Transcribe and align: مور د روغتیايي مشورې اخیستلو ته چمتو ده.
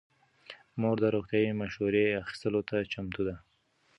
مور 0.79 0.97
د 1.01 1.05
روغتیايي 1.15 1.51
مشورې 1.61 2.17
اخیستلو 2.23 2.61
ته 2.69 2.75
چمتو 2.91 3.21
ده. 3.27 3.35